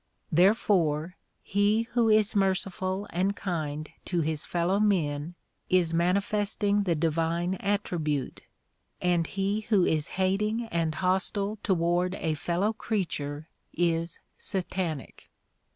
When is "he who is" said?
1.43-2.35, 9.27-10.07